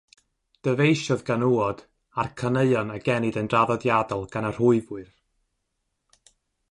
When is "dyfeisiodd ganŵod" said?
0.67-1.83